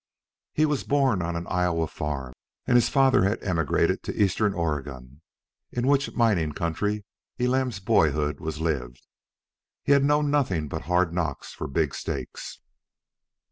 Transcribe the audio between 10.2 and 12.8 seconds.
nothing but hard knocks for big stakes.